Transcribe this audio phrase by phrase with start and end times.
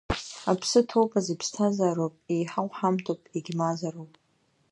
[0.51, 4.13] Аԥсы ҭоуп азы иԥсҭазаароуп, еиҳау ҳамҭоуп, иагьмазароуп.